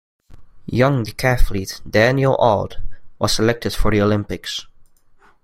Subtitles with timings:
[0.65, 2.77] Young decathlete Daniel Awde
[3.19, 4.65] was selected for the Olympics.